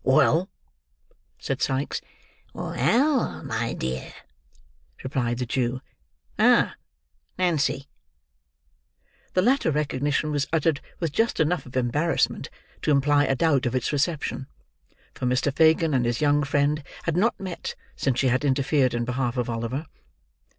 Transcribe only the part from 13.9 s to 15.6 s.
reception; for Mr.